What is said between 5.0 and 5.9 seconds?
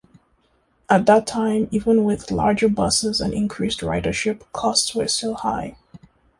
still high.